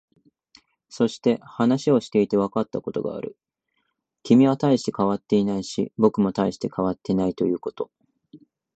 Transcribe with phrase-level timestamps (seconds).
[0.89, 3.37] そして、話をしていてわかったことがある。
[4.23, 7.91] 君は大して変わっていないし、僕も大して変わっていないということ。